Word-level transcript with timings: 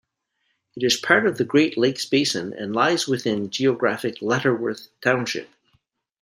It 0.75 0.81
is 0.83 0.97
part 0.97 1.27
of 1.27 1.37
the 1.37 1.43
Great 1.43 1.77
Lakes 1.77 2.07
Basin 2.07 2.53
and 2.53 2.73
lies 2.75 3.05
within 3.07 3.51
geographic 3.51 4.17
Lutterworth 4.19 4.87
Township. 4.99 5.47